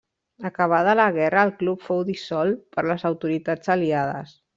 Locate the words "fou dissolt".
1.89-2.63